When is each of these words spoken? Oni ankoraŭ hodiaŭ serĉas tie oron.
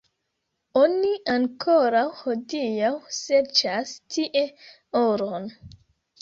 Oni 0.83 1.11
ankoraŭ 1.33 2.05
hodiaŭ 2.21 2.89
serĉas 3.19 3.93
tie 4.17 4.43
oron. 5.05 5.49